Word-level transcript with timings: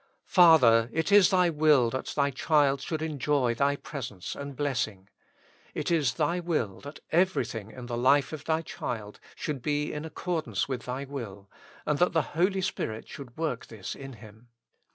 Father! 0.25 0.89
it 0.91 1.11
is 1.11 1.29
Thy 1.29 1.51
ivill 1.51 1.91
that 1.91 2.07
Thy 2.15 2.31
child 2.31 2.81
should 2.81 3.03
enjoy 3.03 3.53
Thy 3.53 3.75
presence 3.75 4.33
and 4.35 4.55
blessing. 4.55 5.07
It 5.75 5.91
is 5.91 6.15
Thy 6.15 6.39
will 6.39 6.79
that 6.79 7.01
everything 7.11 7.69
in 7.69 7.85
the 7.85 7.97
life 7.99 8.33
of 8.33 8.45
Thy 8.45 8.63
child 8.63 9.19
should 9.35 9.61
be 9.61 9.93
in 9.93 10.03
accordance 10.03 10.67
with 10.67 10.85
Thy 10.85 11.03
will, 11.03 11.51
and 11.85 11.99
that 11.99 12.13
the 12.13 12.23
Holy 12.33 12.61
Spirit 12.61 13.07
should 13.07 13.37
work 13.37 13.67
this 13.67 13.93
in 13.93 14.13
Him. 14.13 14.49